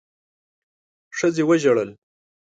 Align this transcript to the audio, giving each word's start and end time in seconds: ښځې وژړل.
ښځې 1.17 1.43
وژړل. 1.47 1.89